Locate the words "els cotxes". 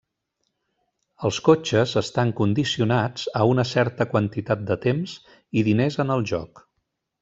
1.29-1.93